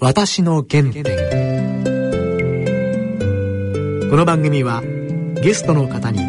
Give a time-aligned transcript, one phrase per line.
[0.00, 1.02] 私の原点。
[4.08, 4.84] この番組は
[5.42, 6.20] ゲストの方に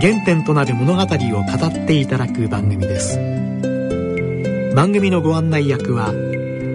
[0.00, 3.18] 原点となる物語を語っていただく番組です。
[4.74, 6.14] 番組のご案内役は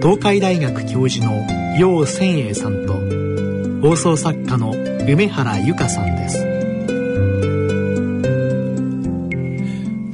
[0.00, 1.44] 東海大学教授の
[1.76, 2.92] 楊千栄さんと
[3.82, 4.70] 放送作家の
[5.08, 6.38] 梅原由香さんです。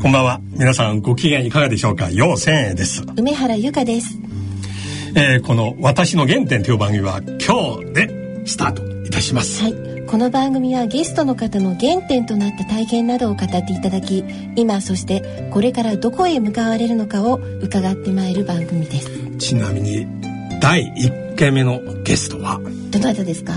[0.01, 0.41] こんばんは。
[0.53, 2.09] 皆さんご機嫌いかがでしょうか？
[2.11, 3.05] 楊千栄です。
[3.15, 4.24] 梅原由香です
[5.17, 9.63] えー、この私の原点という番組は今日でスタートいたします。
[9.63, 9.75] はい。
[10.07, 14.25] この番組はゲストの方の原点となった体験などを語っていただき
[14.57, 19.09] 今そしてこれからどこへ向かわれるのかを伺ってまいる番組です。
[19.39, 20.07] ちなみに
[20.61, 23.53] 第1回目のゲストはどなたですか？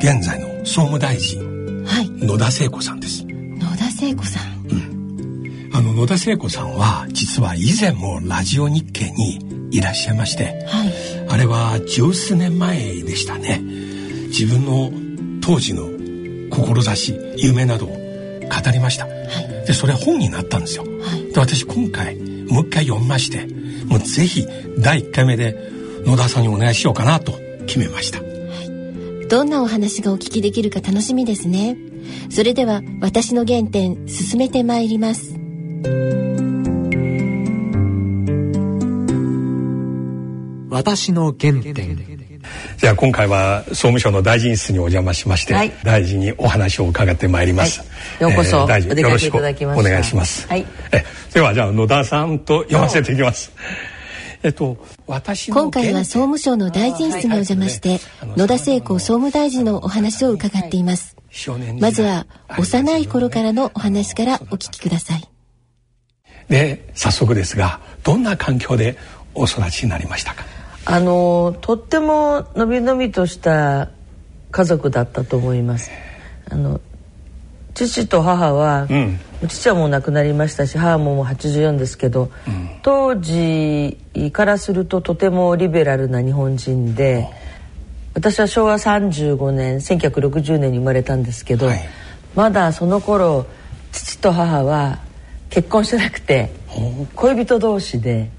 [0.00, 3.24] 現在の総務大臣、はい、野田聖子さんです。
[3.24, 10.92] 野田聖子さん、うん、あの野田聖子さんは実は以前もラジオ日経にいらっしゃいまして、はい、
[11.28, 13.60] あれは十数年前でしたね。
[14.28, 14.90] 自分の
[15.40, 15.88] 当時の
[16.50, 23.46] 志夢などを語りました、はい、でそれは本になったんですよ、はい、で私今回もう一回読みまして
[23.86, 24.46] もうぜひ
[24.78, 25.56] 第1回目で
[26.04, 27.32] 野田さんにお願いしようかなと
[27.66, 28.24] 決めました、は
[29.24, 31.76] い、どんなお話がお聞きできるか楽しみですね。
[32.30, 35.39] それでは私の原点進めてまいります
[40.80, 41.96] 私の原点。
[42.78, 47.86] じゃあ今回は総務省の大臣室にお邪魔しまして、はい、大臣にお話を伺ってまいります、は
[48.20, 53.52] い、ようこそ、えー、大臣よろしくお願いします、はい、えではじゃあ野田さんと読ませていきます。
[54.42, 58.00] えっと、私今回は総務省の大臣室にお邪魔して、
[58.38, 61.14] 野田聖子総務大臣のお話を伺っています。
[61.78, 62.26] まずは、
[62.58, 65.28] 幼い頃からのお話からお聞きください。
[66.48, 68.96] で、早速ですが、どんな環境で
[69.34, 70.59] お育ちになりましたか？
[70.86, 73.90] あのとってものびのびとした
[74.50, 75.90] 家族だったと思います。
[76.50, 76.80] あの
[77.74, 83.96] 父と母は、うん、父はもう亡くなりましたし母ももう84ですけど、うん、当時
[84.32, 87.28] からするととてもリベラルな日本人で
[88.14, 91.80] 私は昭和35年1960年に生まれたんですけど、はい、
[92.34, 93.46] まだその頃
[93.92, 94.98] 父と母は
[95.48, 96.50] 結婚してなくて
[97.14, 98.30] 恋人同士で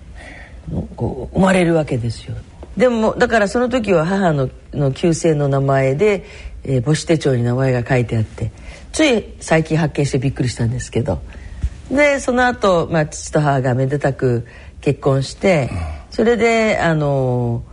[0.96, 2.36] こう生まれるわけですよ。
[2.78, 6.26] でもだからその時は母のの旧姓の名前で、
[6.64, 8.52] えー、母子手帳に名前が書いてあって
[8.94, 11.22] つい最近発見してびっくりしたんですけど。
[11.90, 14.48] でその後、まあ父と母がめでたく
[14.80, 15.70] 結婚して
[16.10, 17.64] それであの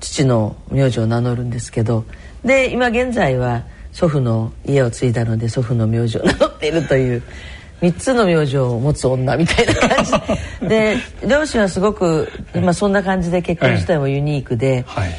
[0.00, 2.04] 父の名字を名乗るんですけど。
[2.44, 7.22] で今現在は祖父の家を継いだので祖父の名字を名乗っているという
[7.80, 10.12] 3つの名字を持つ女みたいな感じ。
[10.68, 10.96] で
[11.26, 15.10] 両親はすごく、まあ、そんな感じで結婚自体もユニークで、はい、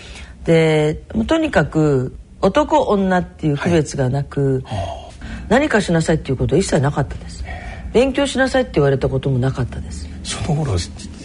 [0.45, 4.79] でとにかく男女っていう区別がなく、はい、
[5.49, 7.43] 何かしなさいっていうことは一切なかったです。
[7.93, 10.07] 勉強しなさいって言われたこともなかったです。
[10.23, 10.77] その頃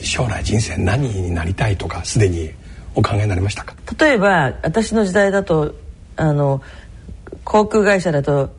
[0.03, 2.51] 将来人生何になりたいとかすでに
[2.95, 3.75] お考えになりましたか？
[3.99, 5.75] 例えば私の時代だと
[6.17, 6.63] あの
[7.45, 8.51] 航空会社だと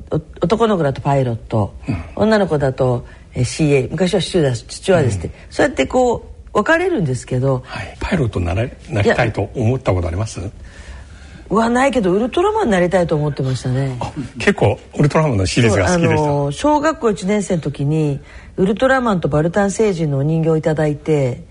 [0.41, 8.69] 男の子だとパイロット、うん、女の子だと CA 昔は父親父親ですって、うん、そうやってこう分かれるんですけど、はい、パイロットにななり
[9.13, 10.39] たいと思ったことあります？
[11.49, 13.99] はないけどウルトラマンになりたいと思ってましたね。
[14.39, 18.19] 結構ウルトラマンのシリーズが好きでした、あの小学校1年生の時に
[18.57, 21.43] ウルトラマンとバルタン星人のお人形を頂いて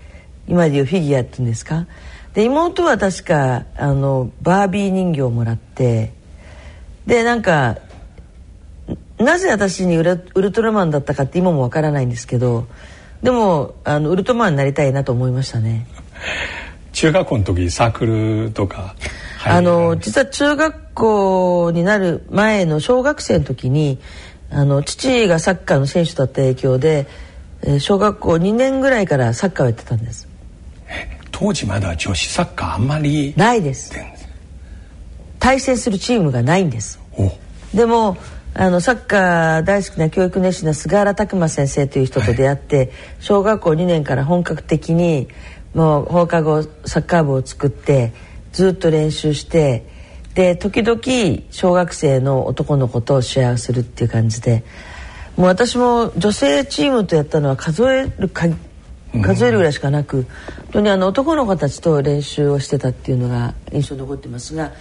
[0.47, 1.87] 今でいうフィギュアっていうんですか？
[2.33, 6.11] で妹は確かあのバービー人形をもらって
[7.07, 7.77] でなんか
[9.17, 12.67] なぜ私にウルトラマンだったかって今もわからないんですけど
[13.21, 15.87] でもあのウルトラマンになりたいなと思いましたね。
[16.91, 18.95] 中学校の時サークルとか
[19.45, 23.99] あの実は中学校になる前の小学生の時に
[24.49, 27.07] あの父がサッカーの選手だった影響で、
[27.61, 30.27] えー、小学校2年ぐらいからサッカーをやってたんです。
[31.31, 33.93] 当時まだ女子サッカーあんまりないです。
[35.39, 36.99] 対戦するチームがないんです
[37.73, 38.17] でも
[38.53, 42.89] あのサッカー大好きな教育熱心な菅原拓磨先生という人と出会って、はい、
[43.19, 45.27] 小学校2年から本格的に
[45.73, 48.13] もう放課後サッカー部を作って
[48.53, 49.85] ずっと練習して
[50.35, 51.01] で時々
[51.51, 54.63] 小学生の男の子と試合をするっていう感じで。
[55.37, 58.47] もう私も女性チームとやったのは数えるか
[59.21, 64.73] 数えるぐらいしかなく、本当にあの男の子たちと練習をしてたっていうのが印象に残ってますが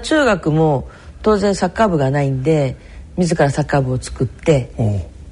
[0.00, 0.88] 中学も
[1.24, 2.76] 当然サッカー部がないんで
[3.16, 4.70] 自らサッカー部を作って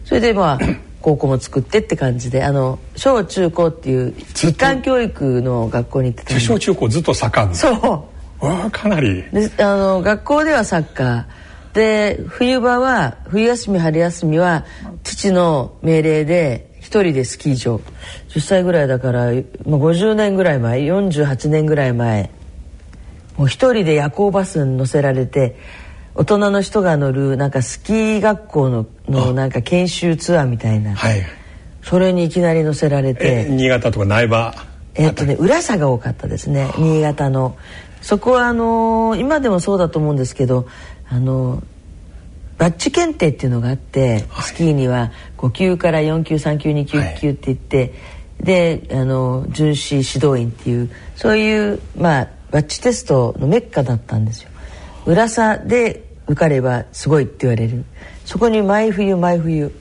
[0.04, 0.58] それでまあ
[1.02, 8.08] 高校も作ってって感じであの小中高っていう一貫教育の学校に行ってた小中高ずっとサッカーそ
[8.40, 8.46] う。
[8.46, 9.24] わかなり。
[9.32, 11.74] であの学校ではサッカー。
[11.74, 14.64] で冬場は冬休み春休みは
[15.02, 17.80] 父の命令で一人でスキー場。
[18.28, 22.30] 10歳ぐらいだから、まあ、50年ぐらい前48年ぐらい前。
[23.36, 25.56] もう一人で夜行バスに乗せられて
[26.14, 31.22] 大人の人が乗るなんかスキー学校ののなんか研修ツアーみたいな、はい、
[31.82, 33.46] それにいきなり乗せられて。
[33.48, 34.54] 新潟とか苗場。
[34.94, 37.56] えっとね浦佐が多かったですね新潟の。
[38.02, 40.66] そこはあのー、今でもそうだと思うんですけど
[41.08, 41.64] あのー
[42.62, 54.51] バッジ検定っていうのがあって、はい、スキーには5級から4級3級2級1級って言って、はい、であの巡視指導員っていうそういうまあバッジテストのメッカだったんですよ。
[55.06, 57.84] 浦佐で受かればすごいって言われる。
[58.24, 59.72] そこに毎冬毎冬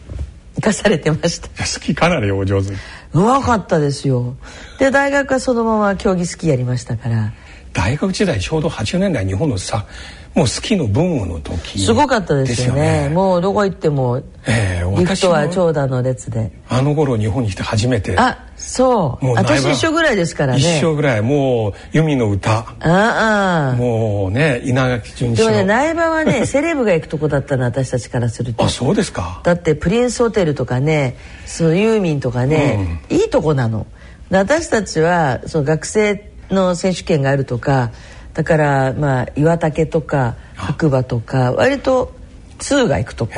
[0.55, 1.65] 生かされてました。
[1.65, 2.73] スキーかなりお上手。
[3.13, 4.35] うまかったですよ。
[4.79, 7.33] で大学はそのまま競技スキーやりましたから。
[7.73, 9.85] 大学時代ちょうど80年代日本のさ
[10.33, 16.53] もうスキーのブームの時すごかったですよね、ね、もうどこ行っても、えー、リフトは長蛇の列で。
[16.69, 18.17] あの頃日本に来て初めて。
[18.17, 19.31] あそう。
[19.33, 20.59] 私一緒ぐらいですからね。
[20.59, 22.59] 一緒ぐらいもう弓の歌。
[22.79, 23.75] ああ。
[23.75, 28.63] もうね稲垣淳でもね苗場はね セレブが行くとこだったの私たちからすると。
[28.63, 29.41] あそうですか。
[29.43, 33.85] だってプリンスホテルとかねそのユーミンとかね、うん、いいとこなの。
[34.29, 37.91] 私たちはその学生の選手権があるとか
[38.33, 42.13] だからまあ岩竹とか白馬とか割と
[42.59, 43.33] 通が行くとこ。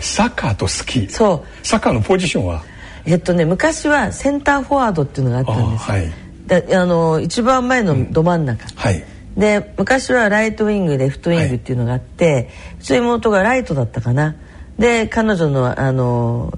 [0.00, 1.10] サッカーとスキー。
[1.10, 1.66] そう。
[1.66, 2.62] サッカーのポジションは？
[3.06, 6.12] えっとね昔はセンターフォワードっていうのがあったんですはい、
[6.46, 9.04] であの一番前のど真ん中、うん、はい。
[9.36, 12.48] で昔はライトウィングレフトウィングっていうのがあって、はい、
[12.80, 14.34] うちの妹がライトだったかな。
[14.78, 16.52] で彼女のあの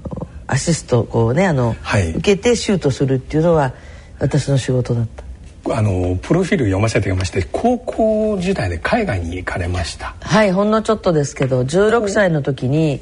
[0.47, 3.73] アシストこうねあの、はい、受けてシュートするっていうのは
[4.19, 5.23] 私の仕事だった
[5.69, 10.15] あのプロフィール読ませていまして高校時代で海外に行かれました。
[10.19, 12.99] はいほんのちょっとですけど16歳の時に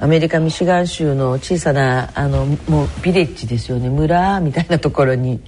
[0.00, 3.88] アメリカミシガン州の小さなあのもうビレッジですよね。
[3.88, 5.40] 村みたいなところに。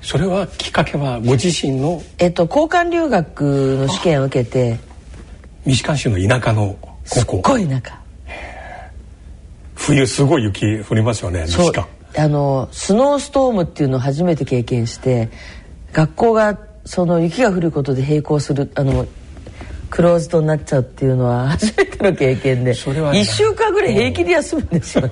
[0.00, 2.00] それはきっかけはご自身の？
[2.18, 4.78] えっと交換留学の試験を受けて
[5.66, 6.98] ミシガン州の田舎の高校。
[7.04, 7.98] すっごい田舎。
[9.74, 11.72] 冬すごい雪降りますよねそう。
[12.16, 15.30] あのスノーストームっていうのを初めて経験して
[15.92, 19.06] 学校がその雪が降ることで並行するあの
[19.90, 25.10] クローズドになっちゃうっていうのは 初めての経験で1週間ぐらい平気で休むんですよ。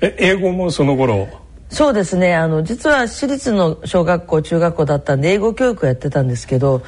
[0.00, 1.28] え英語もその頃？
[1.70, 2.34] そうですね。
[2.34, 6.82] あの実は私立の小学校中学校だったんで英語教育をやってたんですけど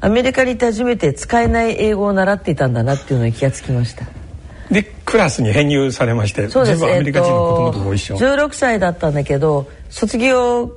[0.00, 4.06] アメリカに行って初めて使えない英語を習っていたんだなっていうのに気がつきました。
[4.70, 6.84] でクラスに編入されましてそうです。
[6.84, 10.74] アメリカ人の子供とご一緒、えっと、16歳だったんだけど卒業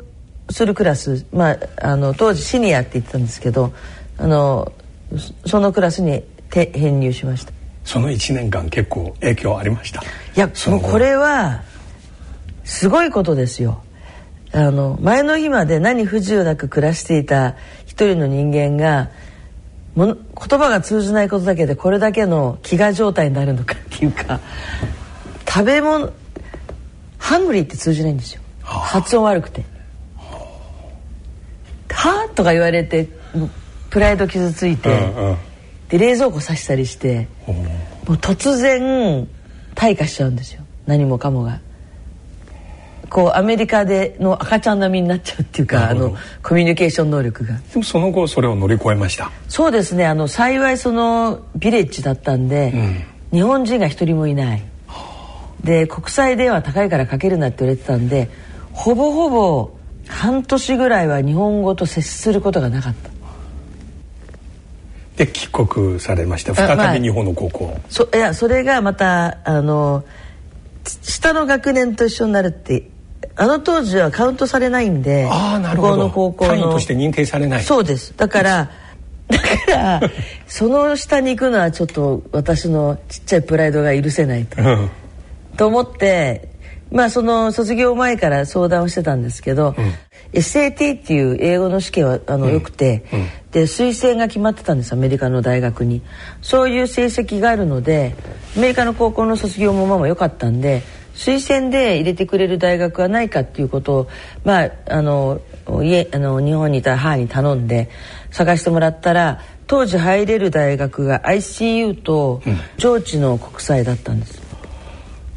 [0.54, 3.74] するクラス、まあ、あの当時シニアって言ってたんですけど
[4.18, 4.72] あの
[5.46, 7.52] そのクラスに編入しました。
[7.84, 10.02] その1年間結構影響ありました？
[10.02, 10.06] い
[10.36, 11.64] やもうこれは
[12.64, 13.84] すごいことですよ。
[14.54, 17.56] あの前の日まで何不自由なく暮らしていた
[17.86, 19.10] 一人の人間が
[19.96, 20.16] も言
[20.60, 24.40] 葉が通じないことだけでこれだけの飢餓状態になるのかっていうか
[25.48, 26.12] 食べ物
[27.18, 28.42] ハングリーって通じないんですよ。
[28.62, 29.62] 発音悪くて。
[29.62, 29.68] は
[32.35, 33.07] とか言われて
[33.89, 35.37] プライド傷ついて、うんうん、
[35.90, 39.28] で冷蔵庫刺したりしてもう突然
[39.75, 40.63] 退化しちゃうんですよ。
[40.85, 41.59] 何もかもが。
[43.09, 47.59] こうアメリカでの赤ちゃん並みになっちゃうっていうかあのコミュニケーション能力が。
[47.71, 49.31] でもその後それを乗り越えました。
[49.47, 50.06] そうですね。
[50.06, 52.71] あの幸いそのビレッジだったんで、
[53.31, 54.63] うん、日本人が一人もいない。
[55.63, 58.30] で国際電話高いからかけるなって言われてたんで
[58.73, 59.71] ほぼほぼ
[60.07, 63.14] 半年ぐらいは日本語と接することがなかった。
[65.18, 66.56] で帰国されました。
[66.56, 70.04] 再び日本の高校、まあ、そいやそれがまたあの
[71.04, 72.90] 下の学年と一緒になるって
[73.36, 75.98] あの当時はカウントされないんであなるほど。
[75.98, 76.52] の高校の。
[76.52, 77.64] 単位として認定されない。
[77.64, 78.14] そうです。
[78.18, 78.72] だから
[79.28, 80.02] だから
[80.48, 84.90] その下に行くのはちょっと私のちっちゃいプライドが許せないと、うん、
[85.57, 86.53] と思って
[86.94, 89.94] まあその卒業前から相談をしてたんですけど、うん、
[90.40, 96.04] SAT っていう英語の試験はあの、うん、よくて、うん、で推薦が決まってたんですアメリカの大学に。
[96.44, 98.16] そういう成績があるので
[98.56, 100.83] アメリカの高校の卒業もまあまあ良かったんで
[101.16, 104.07] 推薦で入れてくれる大学はないかっていうことを
[104.44, 105.42] まああの
[105.81, 107.90] 家あの日本にいた母に頼んで
[108.30, 112.44] 探してもらったら当時入れる大学が ICU と
[112.78, 114.43] 上智の国際だったんです。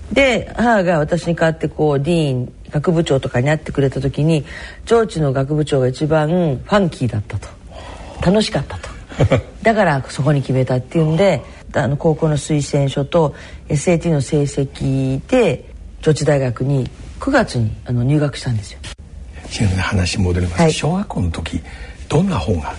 [0.08, 4.44] うん、で、母が私に代わってこうディーン学部長とかになってくれた時に
[4.84, 7.48] 上智の学部長が一番ファンキーだったと。
[8.24, 8.88] 楽しかったと。
[9.62, 13.34] だからそこに決めたっていうんであの高校の推薦書と
[13.68, 15.70] SAT の成績で
[16.02, 18.80] 上智大学に9月にあの入学したんですよ。
[19.78, 21.62] 話戻ります、はい、小学校の時
[22.08, 22.74] どんな本が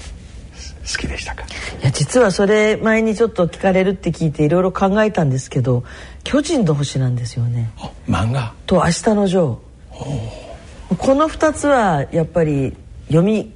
[0.90, 1.44] 好きでしたか？
[1.44, 1.48] い
[1.84, 5.84] や実はそれ前にちょっと聞かれるって聞いていろいろ考えたんですけど
[6.24, 7.70] 「巨人の星」なんですよね。
[8.08, 8.54] 漫画？
[8.66, 12.76] と「明日のジョー」この2つはやっぱり
[13.08, 13.52] 読み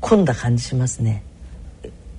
[0.00, 1.24] 込んだ感じしますね。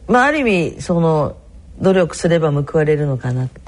[0.08, 1.38] まあある意味その
[1.80, 3.62] 努力すれば報われるのかなって。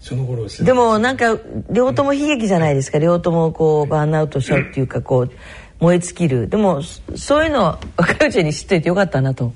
[0.00, 1.36] その頃でもなんか
[1.70, 2.98] 両方とも悲劇じゃないですか。
[2.98, 5.30] 両方ともこうバーンアウトしちゃうっていうかこう
[5.80, 6.48] 燃え尽きる。
[6.48, 6.82] でも
[7.16, 9.52] そういうの若いうちに知っといてよかったなと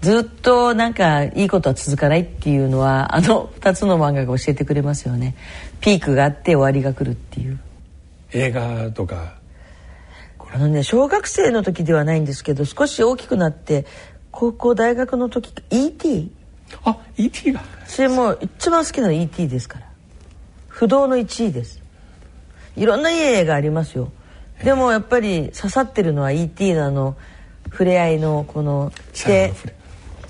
[0.00, 5.34] ずっとなんかいいことは続かないっていうのはあの 2つの漫画が教えてくれますよね。
[5.80, 7.58] ピークがあって終わりが来るっていう。
[8.32, 9.34] 映画とか。
[10.52, 13.84] あのね小学生の時ではないんですけど少し大きくなって
[14.30, 16.30] 高校大学の時 ET
[16.84, 17.62] あ ET が。
[17.86, 19.86] それも一番好きなの ET ですから。
[20.68, 21.82] 不動の1位です。
[22.76, 24.12] いろんないい映画ありますよ。
[24.62, 27.16] でもやっぱり刺さってるのは ET のあの。
[27.70, 28.92] 触れ合いのこの
[29.26, 29.52] で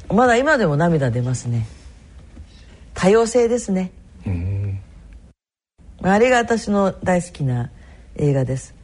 [0.09, 1.67] まだ今でも涙出ますね。
[2.95, 3.93] 多様性ですね。
[6.03, 7.71] あれが私の大好きな
[8.17, 8.75] 映画です。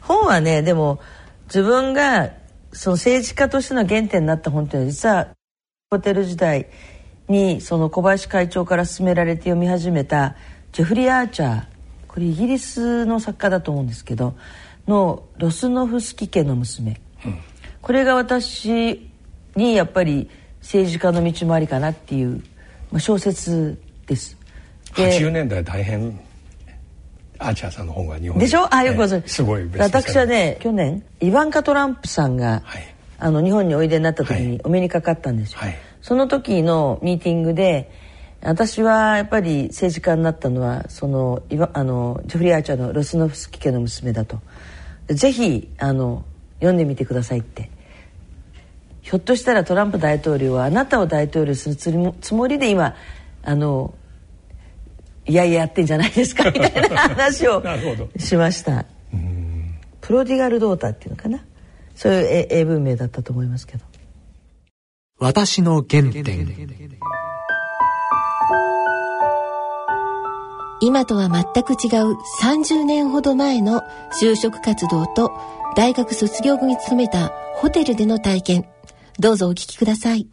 [0.00, 1.00] 本はねでも
[1.46, 2.30] 自分が
[2.72, 5.28] その政治家としての原点になった本というのは実は
[5.90, 6.68] ホテル時代
[7.28, 10.36] にその小林会長から勧められて読み始めた
[10.72, 11.64] ジェフリー・アーチャー。
[12.06, 14.34] これイギリスの作家だと思うんですけど
[14.88, 17.38] の「ロスノフスキ家の娘」うん、
[17.82, 19.10] これが私
[19.54, 20.30] にやっぱり
[20.68, 22.42] 政治家の道もありかなっていう、
[22.92, 24.36] まあ、小説です。
[24.94, 26.20] で80年代大変
[27.38, 28.74] アーチャーさんの本が日本でしょ？
[28.74, 29.66] あよくご存知すごい。
[29.78, 32.82] 私はね去年イヴァンカ・トランプさんが、はい、
[33.18, 37.90] あの日本においでになった時にお目にかかったんですよ、はい、その時のミーティングで
[38.42, 44.38] 私はやっぱり政治家になったのはそのあのジョフリー・アーチャーのロスノフスキ家の娘だと。
[45.06, 47.70] ぜひあの読んでみてくださいって
[49.08, 51.76] ひょっとしたらトランプ大統領はあなたを大統領する
[52.20, 52.94] つもりで今
[53.42, 53.94] あの
[55.24, 57.62] いやいややってんじゃないですか みたいな話を
[58.18, 58.84] しました。
[60.02, 61.42] プロディガル・ドーターっていうのかな？
[61.94, 63.84] そういう英文名だったと思いますけど。
[65.18, 66.46] 私の原点。
[70.82, 73.82] 今とは全く違う30年ほど前の
[74.20, 75.32] 就職活動と
[75.76, 78.68] 大学卒業後に勤めたホテルでの体験
[79.18, 80.26] どうぞお聞きください。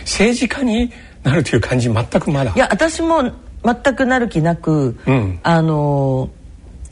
[0.00, 0.90] 政治家に
[1.22, 2.52] なるという感じ全くまだ。
[2.54, 3.30] いや私も
[3.64, 6.30] 全くなる気なく、うん、あの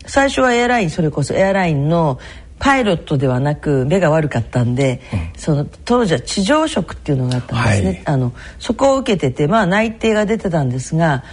[0.06, 2.18] 最初はエアラインそれこそエアラインの
[2.60, 11.24] パイロットではなく目が悪かったんで、うん、その当時は地上職っていうのがあったんですね、はい、あのそこを受けててまあ内定が出てたんですが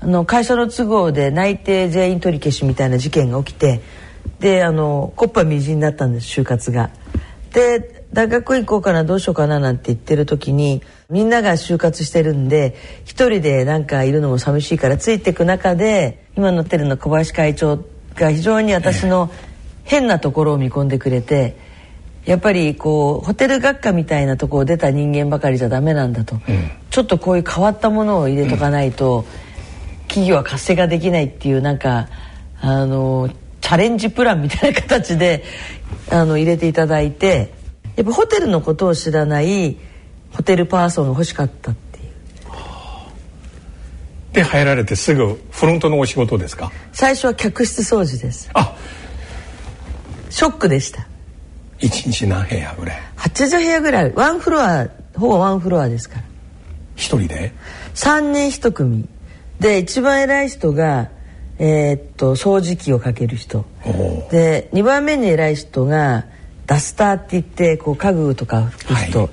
[0.00, 3.80] あの会社の都合で内定全員取り消しみたいな事件が起きて
[4.40, 6.90] であのコッパみじんだったんです就活が。
[7.52, 19.54] で大学行こうかなどうしようかななんて言ってる時にみんなが就活してるんで一人でなんかいるのも寂しいからついていく中で今乗ってるの小林会長が非常に私の、えー
[19.84, 21.56] 変なところを見込んでくれて
[22.24, 32.08] やっぱりこうホテル学科みたいなとこを出た人間ばかりじゃダメなんだと、うん、ちょっとこういう変わったものを入れとかないと、うん、企業は活性化できないっていうなんか
[32.60, 33.28] あの
[33.60, 35.44] チャレンジプランみたいな形で
[36.10, 37.52] あの入れていただいて
[37.96, 39.76] やっぱホテルのことを知らない
[40.32, 42.04] ホテルパーソンが欲しかったっていう。
[44.32, 46.72] で入られてすぐフロントのお仕事ですか？
[46.92, 48.50] 最初は客室掃除です。
[48.54, 48.74] あ。
[50.30, 51.06] ショックでした。
[51.78, 54.12] 一日何部屋ぐらい？80部屋ぐらい。
[54.14, 56.22] ワンフロアほぼワンフロアですから。
[56.96, 57.52] 一人で
[57.94, 59.08] ？3年一組。
[59.60, 61.10] で一番偉い人が
[61.60, 63.64] えー、っと掃除機をかける人。
[64.32, 66.24] で2番目に偉い人が
[66.66, 69.28] ダスターって言ってこう家具とか拭く人、はい、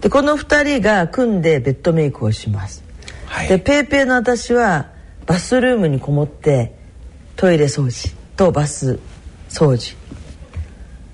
[0.00, 2.84] でこの2人が組んでベッドメイクをします、
[3.26, 4.90] はい、でペーペーの私は
[5.26, 6.74] バスルームにこもって
[7.36, 9.00] トイレ掃除とバス
[9.48, 9.96] 掃除。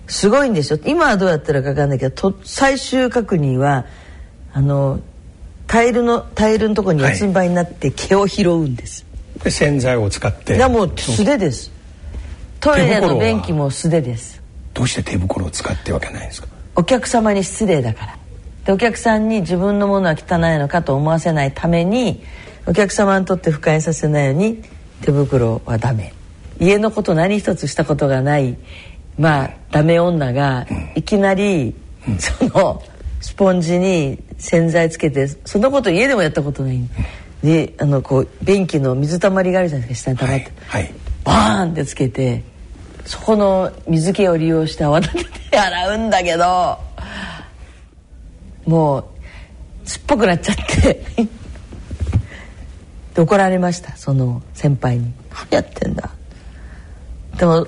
[0.06, 0.78] すごいんですよ。
[0.84, 3.86] 今はどうやったらか分かんないけど最終確認は
[4.52, 5.00] あの
[5.68, 9.06] タイルのタイルのとこに四つん這いになって毛を拾うんです、
[9.40, 10.56] はい、洗剤を使って。
[10.56, 11.70] いやもう素手です。
[12.58, 14.39] トイレの便器も素手です
[14.74, 16.48] どうして手袋を使ってわけないんですか？
[16.76, 18.18] お客様に失礼だから。
[18.64, 22.22] でお客さんに自分のものは汚いのかと思わせないために
[22.66, 24.62] お客様にとって不快させないように
[25.02, 26.12] 手袋はダメ。
[26.60, 28.58] 家のこと何一つしたことがない
[29.18, 31.74] まあダメ女がいきなり
[32.18, 32.82] その
[33.20, 36.80] スポンジに洗剤つけてそんなこと家でもやったことない。
[37.42, 40.82] であのこう便器の水たまりがあるじゃないですか下に溜まって、はい。
[40.82, 42.44] はい、バーンってつけて
[43.04, 46.78] そこの水気を利用して泡立てて洗うんだけど
[48.66, 49.04] もう
[49.84, 51.04] 酸っぱくなっちゃって。
[53.16, 56.10] 怒られましたその先輩に「何やってんだ」
[57.36, 57.66] でも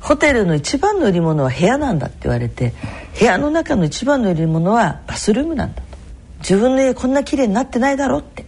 [0.00, 2.72] ホテルの一番の売り物は部屋なんだって言われて
[3.18, 5.86] 部屋の中の一番の売り物はバスルームなんだと。
[6.38, 8.45] 自分の家こんな綺麗になってないだろって。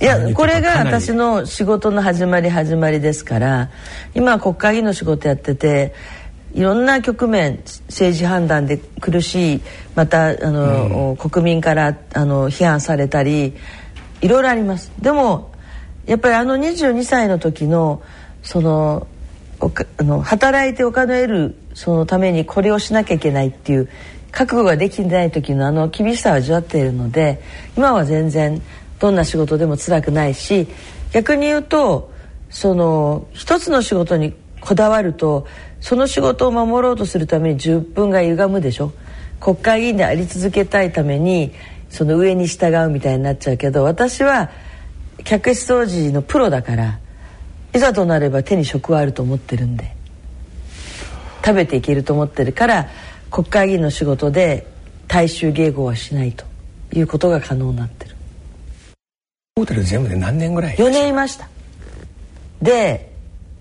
[0.00, 3.70] いやこれが私の仕事の始まり始まりですから
[4.14, 5.94] 今国会議員の仕事やってて
[6.52, 9.60] いろんな局面政治判断で苦しい
[9.96, 13.54] またあの、うん、国民からあの批判されたり
[14.20, 14.92] いろいろあります。
[15.00, 15.52] でも
[16.06, 18.02] やっぱりあの22歳の時の
[18.42, 19.08] その
[19.60, 23.88] あの働いてお金を得るそのためにこれをしなきゃいけないっていう
[24.30, 27.40] 覚悟ができてない時のあの厳しさを味わっているので
[27.76, 28.60] 今は全然
[29.04, 30.66] どんな仕事でも辛くないし
[31.12, 32.10] 逆に言うと
[32.48, 34.32] その一つの仕事に
[34.62, 35.46] こだわると
[35.78, 38.94] その仕事を守ろうとするために10分が歪むでしょ。
[39.40, 41.52] 国会議員であり続けたいために
[41.90, 44.50] その上に従うみたいになっちゃうけど私は
[45.22, 46.98] 客室掃除のプロだから
[47.74, 49.94] いざとなれば手に職はあると思ってるんで
[51.44, 52.88] 食べていけると思ってるから
[53.30, 54.66] 国会議員の仕事で
[55.08, 56.46] 大衆迎合はしないと
[56.94, 58.03] いうことが可能になってる
[59.56, 61.48] トータル全部で何年ぐらい？4年いました。
[62.60, 63.12] で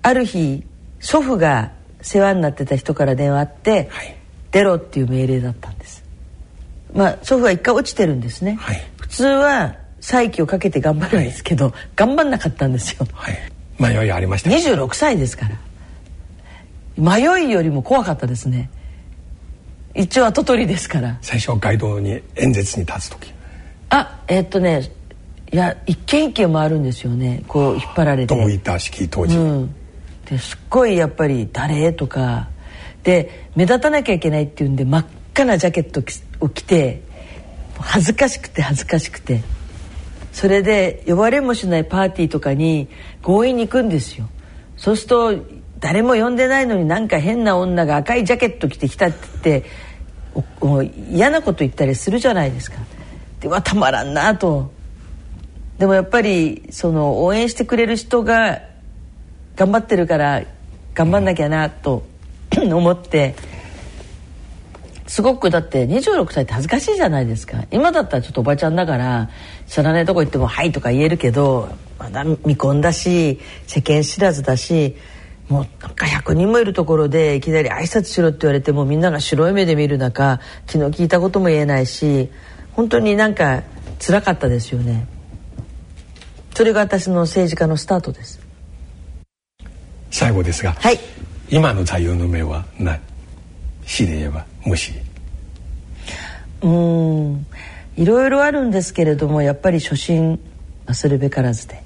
[0.01, 0.63] ある日
[0.99, 1.71] 祖父が
[2.01, 4.15] 世話になってた人から電話あって、はい、
[4.49, 6.03] 出ろっていう命令だったんです。
[6.95, 13.37] まあ祖父は一回落ちてるんですね、はい、普通は再起をかけて頑張るんですけど、はい、頑張んなかったんですよ、はい、
[13.77, 14.49] 迷いありました。
[14.49, 15.59] 26歳ですから。
[16.97, 18.71] 迷いよりも怖かったですね。
[19.93, 21.19] 一応跡取りですから。
[21.21, 23.31] 最初街道に演説に立つ時。
[23.91, 24.91] あえー、っとね
[25.53, 27.43] いや一軒一軒回るんですよね。
[27.47, 28.35] こう引っ張られて。
[28.35, 29.75] どういった式当時、うん、
[30.25, 32.49] ですっごいやっぱり「誰?」とか。
[33.03, 36.01] で目立たなきゃいけないっていうんで真っ赤なジャケット
[36.39, 37.01] を着て
[37.77, 39.41] 恥ずかしくて恥ずかしくて。
[40.31, 42.89] それで呼ばれもしないパーティーとかに
[43.21, 44.27] 強引に行くんですよ。
[44.77, 45.35] そうすると
[45.79, 49.63] 誰も呼んでないのになんか変な女が赤いジャケット着てきたって
[50.33, 52.77] 言って嫌なこと言ったりするじゃないですか。
[53.41, 54.71] ではたまらんなと
[55.77, 58.61] でもやっぱりその応援してくれる人が
[59.55, 60.43] 頑張ってるから
[60.93, 62.03] 頑張んなきゃなと
[62.55, 63.35] 思って
[65.07, 67.65] すごくだって26歳って恥ずかしいじゃないですか。
[67.71, 69.29] 今だったらちょっとおばちゃんだから
[69.67, 74.95] 知らないとこ行っても「はい」とか言えるけどまだ未婚だし世間知らずだし
[75.49, 82.29] もうなんか100人もいるところでいきなり挨拶しろって言われてもみんなが白い目で見る中昨日聞いたことも言えないし
[82.71, 83.63] 本当になんか
[83.99, 85.12] 辛かったですよね。
[86.53, 88.39] それが私の政治家のスタートです。
[90.11, 90.99] 最後ですが、はい、
[91.49, 92.99] 今の座右の銘は何？
[93.85, 94.93] 死で言えば無視。
[96.61, 97.45] うん。
[97.97, 100.39] いろいろあるんですけれどもやっぱり初心
[100.85, 101.83] 忘るべからずで。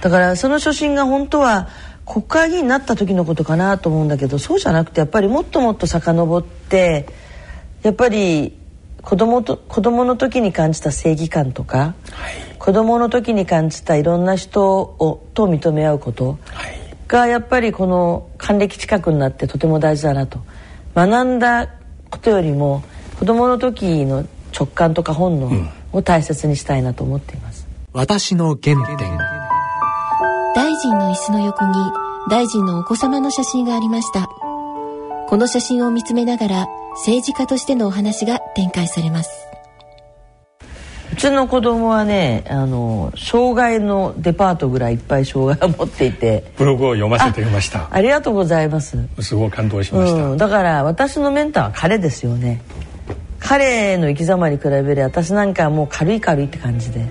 [0.00, 1.68] だからその初心が本当は
[2.04, 7.08] 国会議員になった時のことかなと思うんだけどそうじゃなくてやっぱりもっともっと遡って
[7.82, 8.55] やっぱり
[9.06, 16.40] 子供と子供の時に感じた正義感とか、はい、子供の時に感じたいろんな人をと認め合うこと
[17.06, 20.40] がやっぱりこの還暦近くになってとても大事だなと。
[20.96, 21.68] 学んだ
[22.10, 22.82] ことよりも
[23.20, 25.52] 子供の時の直感とか本能
[25.92, 27.68] を大切にしたいなと思っています。
[27.92, 29.06] 私の原点。
[30.56, 31.74] 大臣の椅子の横に
[32.28, 34.26] 大臣のお子様の写真がありました。
[35.28, 36.66] この写真を見つめながら
[37.04, 39.30] 政治家としてのお話が展開されます。
[41.12, 46.52] うちの子供はねあの障害のデパートぐらいいっぱい障害を持っていて。
[46.56, 47.88] ブログを読ませていました。
[47.90, 48.98] ありがとうございます。
[49.20, 52.60] すごい感動しました、うん、だから私のメンターは彼ですよね。
[53.38, 57.06] 彼の生き様に比べれ私なんかはもう軽い軽いって感じで。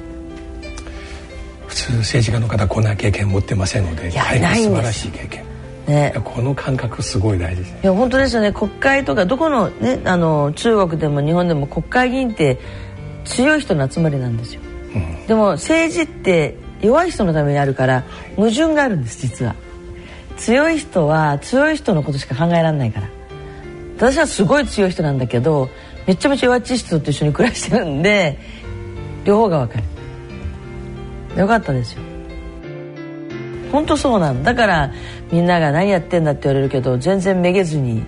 [1.67, 5.44] 普通政治家の方こんな経験持ってませんので大変素晴らしい経験
[5.87, 8.51] ね、この感覚すごい大事です、ね、いや本当ですよね。
[8.51, 12.59] 国会とかどこのねあの中国でも日本でも国会議員って
[13.23, 14.61] 強い人の集まりなんですよ、
[14.95, 18.03] うん、でも政治って弱い人のためにあるから
[18.35, 19.55] 矛盾があるんです実は。
[20.37, 23.09] 強い人は強い人のことしか考えられないから。
[23.97, 25.69] 私はすごい強い人なんだけど
[26.05, 28.37] めちゃめちゃ弱っちい人と一緒に暮らしてるんで
[29.23, 29.79] 両方が分か
[31.35, 31.39] る。
[31.39, 32.01] よかったですよ
[33.75, 34.55] 本当そうなんだ。
[34.55, 34.93] から
[35.33, 38.03] みんなが何やってんだって言われるけど全然めげずに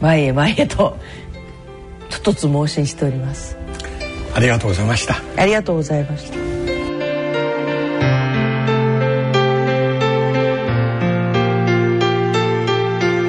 [0.00, 0.96] 前へ前へと
[2.08, 3.56] 一つ盲信しております。
[4.34, 5.16] ありがとうございました。
[5.36, 6.38] ありがとうございました。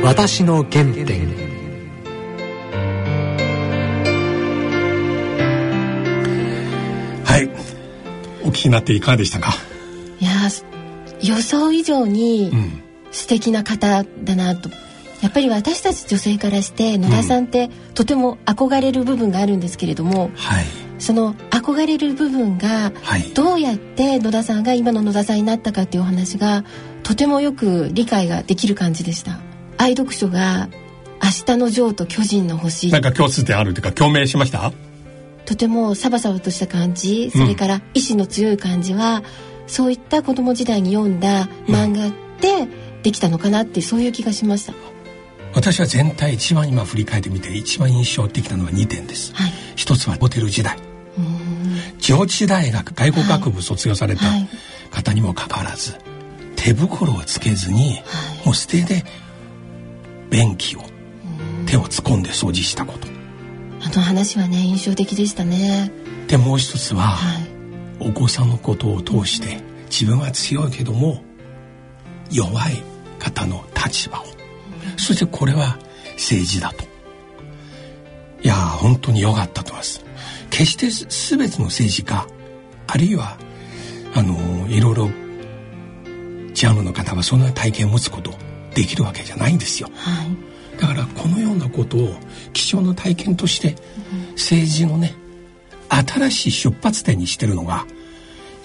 [0.03, 1.27] 私の原点。
[7.25, 7.49] はい。
[8.43, 9.66] お聞きになっていかがでしたか？
[11.27, 12.51] 予想以上に
[13.11, 14.75] 素敵な方だなと、うん、
[15.21, 20.65] やっぱり私たち女性からして野田さんってとても憧れる部分があるんですけれども、はい、
[20.99, 22.91] その憧れる部分が
[23.33, 26.63] どうやって野田さんが今の野田さんになったかっていうお話が
[27.03, 29.39] とてもよく理解ができる感じでした。
[29.77, 30.69] 愛読書が
[31.23, 34.71] 「明日のジョーと巨人の星」なんか共通点あるというか共鳴しました？
[35.45, 39.23] とてもサバサバとした感じそれから意志の強い感じは、うん、
[39.67, 42.09] そういった子供時代に読んだ漫画
[42.41, 42.67] で
[43.03, 44.73] できたのかなってそういう気がしました、
[45.53, 50.77] 私は全体一番今振り返ってみて一番印象的なのは2点です、はい、一つはホテル時代。
[51.99, 54.21] 上智大学外国学部卒業された
[54.91, 56.01] 方にもかかわらず、はい、
[56.55, 59.03] 手袋をつけずに、はい、もう捨てで
[60.29, 60.81] 便器を
[61.65, 63.07] 手を突っ込んで掃除したこと。
[63.81, 65.91] あの話はね印象的でしたね。
[66.27, 67.56] でもう一つは、はい、
[67.99, 71.21] お子さんのことを通して自分は強いけども
[72.31, 72.81] 弱い
[73.19, 75.77] 方の立場を、うん、そしてこれは
[76.13, 76.83] 政治だと。
[78.43, 80.05] いや本当に良かったと思います。
[80.49, 80.89] 決して
[81.37, 82.27] 全ての政治家
[82.87, 83.37] あるいは
[84.13, 85.09] あのいろいろ
[86.53, 88.33] ジャンルの方はそんな体験を持つこと
[88.73, 92.15] できるわけじゃないんですよ、はい、だからこのようなことを
[92.53, 93.75] 貴重な体験として
[94.31, 95.13] 政治のね
[95.89, 97.85] 新しい出発点にしてるのが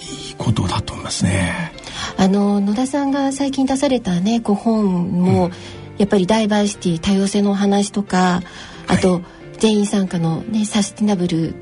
[0.01, 1.73] いいことだと思いますね。
[2.17, 5.53] あの野田さんが最近出されたねご本も、うん、
[5.99, 8.43] やっぱりダイバーシティ多様性のお話とか
[8.89, 9.23] あと、はい、
[9.59, 11.55] 全員参加の、ね、サスティナブル、うん、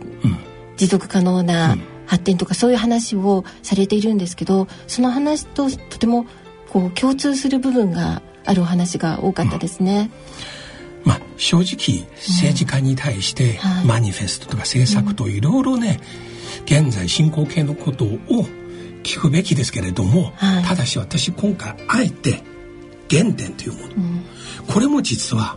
[0.76, 6.26] 持続可能な発展とか、そういう話をされているんですけどその話ととても
[6.68, 9.92] こう共通する部分があるお話が多かったですね。
[9.92, 10.10] うん、まあ、
[11.40, 15.98] 正直政治家に対してマニフェストとか政策といろいろね、
[16.66, 18.18] 現在進行形のことを
[19.02, 22.42] 聞くべきですけれども、はい、ただし私今回あえて
[23.10, 24.24] 原点というもの、うん、
[24.68, 25.56] これも実は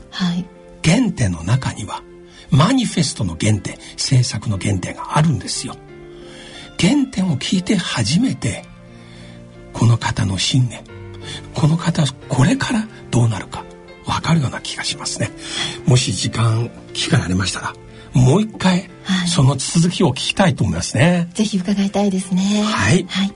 [0.83, 2.01] 原点の中には
[2.49, 5.75] マニフェストの原点政策の原点があるんですよ。
[6.79, 8.63] 原点を聞いて初めて
[9.73, 10.83] この方の信念
[11.53, 13.63] この方これからどうなるか
[14.05, 15.31] 分かるような気がしますね。
[15.85, 17.73] もし時間機会ありましたら
[18.13, 18.89] もう一回、
[19.27, 21.27] その続きを聞きたいと思いますね。
[21.33, 22.61] ぜひ伺いたいですね。
[22.63, 23.33] はい、はい、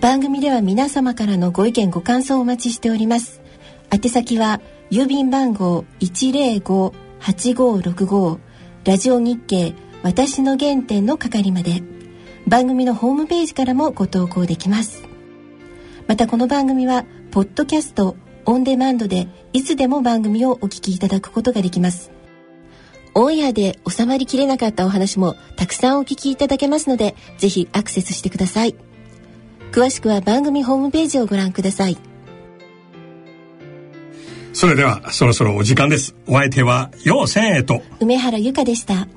[0.00, 3.40] 番組では皆様からのご意見ご感想をお待ちしております。
[3.92, 8.38] 宛先は郵便番号105-8565
[8.84, 11.82] ラジオ日経私の原点の係まで。
[12.48, 15.02] 番組のホームページからもご投稿できます。
[16.06, 18.16] またこの番組はポッドキャスト
[18.48, 22.10] オンデマンドでいつでも番組をお聞きいただくことができます。
[23.14, 28.74] オンエアで収まりきれなかったお話もたくさんお聞きいただけますのでぜひアクセスしてください。
[29.70, 31.98] 詳しくは番組ホームページをご覧ください。
[34.54, 36.16] それではそろそろお時間です。
[36.26, 37.82] お相手は陽千恵と。
[38.00, 39.08] 梅原由香でした